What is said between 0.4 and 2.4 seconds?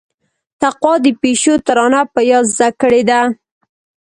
تقوا د پيشو ترانه په